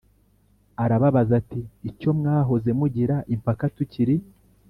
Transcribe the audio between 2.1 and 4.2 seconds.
mwahoze mugira impaka tukiri